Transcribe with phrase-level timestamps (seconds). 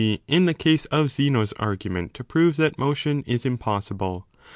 [0.27, 4.27] in the case of Zeno s argument to prove that motion is 20 impossible.